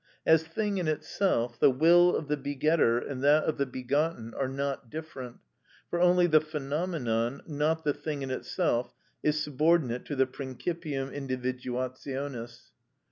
[0.25, 4.47] As thing in itself, the will of the begetter and that of the begotten are
[4.47, 5.37] not different,
[5.91, 12.71] for only the phenomenon, not the thing in itself, is subordinate to the principim individuationis.